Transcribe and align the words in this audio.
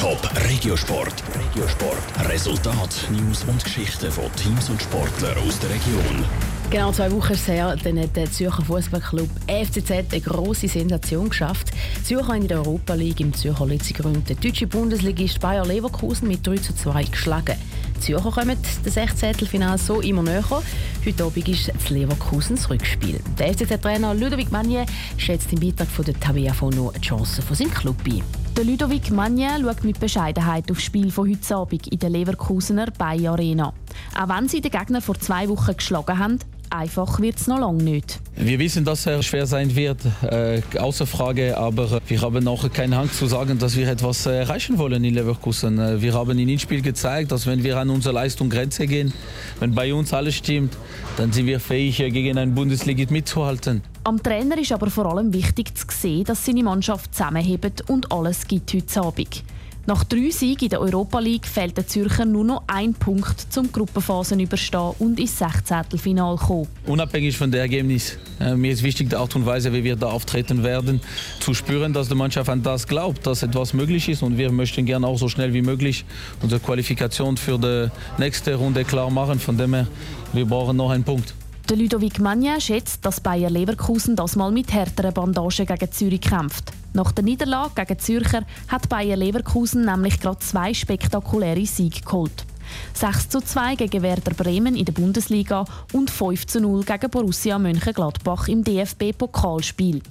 Top 0.00 0.30
Regiosport. 0.48 1.12
Regiosport. 1.34 2.30
Resultat, 2.30 3.06
News 3.10 3.44
und 3.44 3.62
Geschichten 3.62 4.10
von 4.10 4.34
Teams 4.34 4.70
und 4.70 4.80
Sportlern 4.80 5.36
aus 5.46 5.58
der 5.58 5.68
Region. 5.68 6.24
Genau 6.70 6.90
zwei 6.90 7.12
Wochen 7.12 7.34
her, 7.34 7.76
dann 7.84 8.00
hat 8.00 8.16
der 8.16 8.32
Zürcher 8.32 8.64
Fußballclub 8.64 9.28
FCZ 9.46 9.90
eine 9.90 10.20
grosse 10.22 10.68
Sensation 10.68 11.28
geschafft. 11.28 11.72
Zürcher 12.02 12.34
in 12.34 12.48
der 12.48 12.60
Europa 12.60 12.94
League 12.94 13.20
im 13.20 13.34
Zürcher 13.34 13.66
Lützigrund. 13.66 14.26
Der 14.30 14.36
deutsche 14.36 14.66
Bundesligist 14.66 15.38
Bayer 15.38 15.66
Leverkusen 15.66 16.28
mit 16.28 16.46
3 16.46 16.56
zu 16.56 16.74
2 16.74 17.02
geschlagen. 17.04 17.56
Die 17.96 18.00
Zürcher 18.00 18.30
kommen 18.30 18.56
das 18.82 18.94
16. 18.94 19.34
Finale 19.46 19.76
so 19.76 20.00
immer 20.00 20.22
näher. 20.22 20.62
Heute 21.04 21.24
Abend 21.24 21.46
ist 21.46 21.68
das 21.74 21.90
Leverkusens 21.90 22.70
Rückspiel. 22.70 23.20
Der 23.38 23.52
FCZ-Trainer 23.52 24.14
Ludovic 24.14 24.50
Magnier 24.50 24.86
schätzt 25.18 25.52
im 25.52 25.60
Beitrag 25.60 25.88
von 25.88 26.06
der 26.06 26.18
Tabea 26.18 26.54
Fono 26.54 26.90
die 26.96 27.06
Chancen 27.06 27.44
von 27.44 27.54
seinem 27.54 27.74
Club 27.74 27.96
ein. 28.06 28.39
Der 28.56 28.64
Ludovic 28.64 29.10
Magnier 29.10 29.58
schaut 29.60 29.84
mit 29.84 30.00
Bescheidenheit 30.00 30.70
aufs 30.70 30.82
Spiel 30.82 31.10
von 31.10 31.30
heute 31.30 31.56
Abend 31.56 31.86
in 31.86 31.98
der 31.98 32.10
Leverkusener 32.10 32.90
Bayer 32.90 33.32
Arena. 33.32 33.72
Auch 34.18 34.28
wenn 34.28 34.48
sie 34.48 34.60
den 34.60 34.72
Gegner 34.72 35.00
vor 35.00 35.14
zwei 35.18 35.48
Wochen 35.48 35.76
geschlagen 35.76 36.18
haben, 36.18 36.38
Einfach 36.72 37.18
wird 37.18 37.36
es 37.36 37.48
noch 37.48 37.58
lange 37.58 37.82
nicht. 37.82 38.20
Wir 38.36 38.60
wissen, 38.60 38.84
dass 38.84 39.04
er 39.04 39.20
schwer 39.24 39.44
sein 39.44 39.74
wird, 39.74 39.98
äh, 40.22 40.62
außer 40.78 41.04
Frage, 41.04 41.58
aber 41.58 42.00
wir 42.06 42.20
haben 42.22 42.46
auch 42.46 42.72
keinen 42.72 42.94
Hang 42.96 43.10
zu 43.10 43.26
sagen, 43.26 43.58
dass 43.58 43.76
wir 43.76 43.88
etwas 43.88 44.24
äh, 44.26 44.38
erreichen 44.38 44.78
wollen 44.78 45.02
in 45.02 45.14
Leverkusen. 45.14 45.80
Äh, 45.80 46.00
wir 46.00 46.14
haben 46.14 46.38
in 46.38 46.46
dem 46.46 46.60
Spiel 46.60 46.80
gezeigt, 46.80 47.32
dass 47.32 47.48
wenn 47.48 47.64
wir 47.64 47.76
an 47.76 47.90
unsere 47.90 48.14
Leistungsgrenze 48.14 48.86
gehen, 48.86 49.12
wenn 49.58 49.74
bei 49.74 49.92
uns 49.92 50.14
alles 50.14 50.36
stimmt, 50.36 50.76
dann 51.16 51.32
sind 51.32 51.46
wir 51.46 51.58
fähig, 51.58 51.98
äh, 51.98 52.10
gegen 52.10 52.38
einen 52.38 52.54
Bundesligist 52.54 53.10
mitzuhalten. 53.10 53.82
Am 54.04 54.22
Trainer 54.22 54.56
ist 54.56 54.70
aber 54.70 54.90
vor 54.90 55.06
allem 55.06 55.32
wichtig 55.32 55.76
zu 55.76 55.86
sehen, 55.90 56.22
dass 56.22 56.46
seine 56.46 56.62
Mannschaft 56.62 57.12
zusammenhebt 57.12 57.90
und 57.90 58.12
alles 58.12 58.46
gibt 58.46 58.72
heute 58.72 59.02
Abend. 59.02 59.42
Nach 59.86 60.04
drei 60.04 60.30
Siegen 60.30 60.64
in 60.64 60.68
der 60.68 60.80
Europa 60.80 61.18
League 61.18 61.46
fehlt 61.46 61.76
der 61.76 61.86
Zürcher 61.86 62.26
nur 62.26 62.44
noch 62.44 62.62
ein 62.66 62.92
Punkt 62.92 63.40
zum 63.50 63.72
Gruppenphasen 63.72 64.38
überstehen 64.38 64.92
und 64.98 65.18
ins 65.18 65.38
16. 65.38 65.98
Final 65.98 66.36
kommen. 66.36 66.68
Unabhängig 66.86 67.36
von 67.36 67.50
dem 67.50 67.60
Ergebnis. 67.60 68.18
Äh, 68.38 68.56
mir 68.56 68.72
ist 68.72 68.82
wichtig 68.82 69.08
die 69.08 69.16
Art 69.16 69.34
und 69.34 69.46
Weise, 69.46 69.72
wie 69.72 69.82
wir 69.82 69.96
da 69.96 70.08
auftreten 70.08 70.62
werden, 70.62 71.00
zu 71.40 71.54
spüren, 71.54 71.94
dass 71.94 72.08
die 72.08 72.14
Mannschaft 72.14 72.50
an 72.50 72.62
das 72.62 72.86
glaubt, 72.86 73.26
dass 73.26 73.42
etwas 73.42 73.72
möglich 73.72 74.08
ist 74.08 74.22
und 74.22 74.36
wir 74.36 74.52
möchten 74.52 74.84
gerne 74.84 75.06
auch 75.06 75.18
so 75.18 75.28
schnell 75.28 75.54
wie 75.54 75.62
möglich 75.62 76.04
unsere 76.42 76.60
Qualifikation 76.60 77.38
für 77.38 77.58
die 77.58 77.88
nächste 78.20 78.54
Runde 78.56 78.84
klar 78.84 79.10
machen. 79.10 79.40
Von 79.40 79.56
dem 79.56 79.72
her, 79.72 79.86
wir 80.34 80.44
brauchen 80.44 80.76
noch 80.76 80.90
einen 80.90 81.04
Punkt. 81.04 81.34
Der 81.70 81.76
Ludovic 81.76 82.18
Magnin 82.18 82.60
schätzt, 82.60 83.04
dass 83.06 83.20
Bayer 83.20 83.48
Leverkusen 83.48 84.14
das 84.14 84.36
mal 84.36 84.52
mit 84.52 84.72
härteren 84.72 85.14
Bandagen 85.14 85.66
gegen 85.66 85.92
Zürich 85.92 86.20
kämpft. 86.20 86.72
Nach 86.92 87.12
der 87.12 87.24
Niederlage 87.24 87.72
gegen 87.76 87.98
Zürcher 88.00 88.42
hat 88.68 88.88
Bayer 88.88 89.16
Leverkusen 89.16 89.84
nämlich 89.84 90.18
gerade 90.18 90.40
zwei 90.40 90.74
spektakuläre 90.74 91.64
Siege 91.64 92.00
geholt. 92.00 92.44
6 92.94 93.28
zu 93.28 93.40
2 93.40 93.76
gegen 93.76 94.02
Werder 94.02 94.34
Bremen 94.34 94.76
in 94.76 94.84
der 94.84 94.92
Bundesliga 94.92 95.64
und 95.92 96.10
5 96.10 96.46
zu 96.46 96.60
0 96.60 96.84
gegen 96.84 97.10
Borussia 97.10 97.58
Mönchengladbach 97.58 98.48
im 98.48 98.64
DFB-Pokalspiel. 98.64 100.02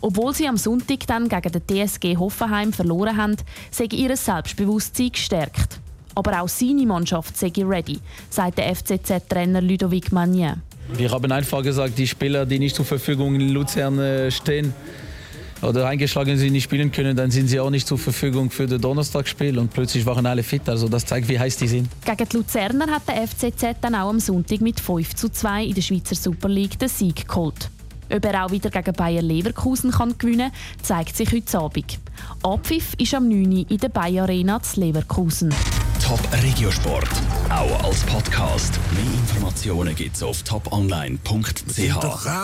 Obwohl 0.00 0.34
sie 0.34 0.48
am 0.48 0.56
Sonntag 0.56 1.06
dann 1.06 1.28
gegen 1.28 1.52
den 1.52 1.86
TSG 1.86 2.16
Hoffenheim 2.16 2.72
verloren 2.72 3.16
haben, 3.16 3.36
sei 3.70 3.84
ihr 3.84 4.16
Selbstbewusstsein 4.16 5.10
gestärkt. 5.10 5.80
Aber 6.14 6.40
auch 6.40 6.48
seine 6.48 6.86
Mannschaft 6.86 7.36
sei 7.36 7.52
ready, 7.58 7.98
sagt 8.30 8.58
der 8.58 8.74
FCZ-Trainer 8.74 9.60
Ludovic 9.60 10.12
Magnin. 10.12 10.62
Wir 10.94 11.10
haben 11.10 11.30
einfach 11.32 11.62
gesagt, 11.62 11.98
die 11.98 12.06
Spieler, 12.06 12.46
die 12.46 12.60
nicht 12.60 12.76
zur 12.76 12.84
Verfügung 12.84 13.34
in 13.34 13.48
Luzern 13.48 13.98
äh, 13.98 14.30
stehen 14.30 14.72
oder 15.66 15.86
eingeschlagen 15.86 16.36
sind, 16.38 16.52
nicht 16.52 16.64
spielen 16.64 16.92
können, 16.92 17.16
dann 17.16 17.30
sind 17.30 17.48
sie 17.48 17.60
auch 17.60 17.70
nicht 17.70 17.86
zur 17.86 17.98
Verfügung 17.98 18.50
für 18.50 18.66
das 18.66 18.80
Donnerstagsspiel 18.80 19.58
und 19.58 19.72
plötzlich 19.72 20.06
waren 20.06 20.26
alle 20.26 20.42
fit. 20.42 20.68
Also 20.68 20.88
das 20.88 21.04
zeigt, 21.04 21.28
wie 21.28 21.38
heiß 21.38 21.56
die 21.56 21.68
sind. 21.68 21.88
Gegen 22.04 22.28
die 22.28 22.36
Luzerner 22.36 22.86
hat 22.86 23.02
der 23.08 23.26
FCZ 23.26 23.80
dann 23.80 23.94
auch 23.94 24.08
am 24.08 24.20
Sonntag 24.20 24.60
mit 24.60 24.80
5 24.80 25.14
zu 25.14 25.28
2 25.28 25.64
in 25.64 25.74
der 25.74 25.82
Schweizer 25.82 26.14
Super 26.14 26.48
League 26.48 26.78
den 26.78 26.88
Sieg 26.88 27.28
geholt. 27.28 27.70
Ob 28.12 28.24
er 28.24 28.44
auch 28.44 28.50
wieder 28.50 28.70
gegen 28.70 28.92
Bayer 28.92 29.22
Leverkusen 29.22 29.90
kann 29.90 30.16
gewinnen 30.16 30.52
kann, 30.52 30.82
zeigt 30.82 31.16
sich 31.16 31.32
heute 31.32 31.58
Abend. 31.58 31.98
Abpfiff 32.42 32.94
ist 32.98 33.14
am 33.14 33.28
9. 33.28 33.52
Uhr 33.52 33.70
in 33.70 33.78
der 33.78 33.88
Bayer 33.88 34.22
Arena 34.22 34.62
zu 34.62 34.80
Leverkusen. 34.80 35.52
Top 36.02 36.20
Regiosport, 36.32 37.10
auch 37.50 37.84
als 37.84 38.00
Podcast. 38.04 38.78
Mehr 38.92 39.12
Informationen 39.12 39.94
gibt's 39.96 40.22
auf 40.22 40.42
toponline.ch. 40.42 42.36